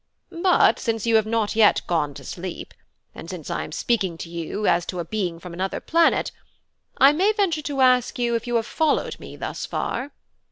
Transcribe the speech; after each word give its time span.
But 0.41 0.79
since 0.79 1.05
you 1.05 1.15
have 1.17 1.27
not 1.27 1.55
yet 1.55 1.83
gone 1.85 2.15
to 2.15 2.23
sleep, 2.23 2.73
and 3.13 3.29
since 3.29 3.51
I 3.51 3.63
am 3.63 3.71
speaking 3.71 4.17
to 4.17 4.31
you 4.31 4.65
as 4.65 4.83
to 4.87 4.97
a 4.99 5.05
being 5.05 5.37
from 5.39 5.53
another 5.53 5.79
planet, 5.79 6.31
I 6.97 7.11
may 7.11 7.33
venture 7.33 7.61
to 7.61 7.81
ask 7.81 8.17
you 8.17 8.33
if 8.33 8.47
you 8.47 8.55
have 8.55 8.65
followed 8.65 9.19
me 9.19 9.35
thus 9.35 9.67
far?" 9.67 10.11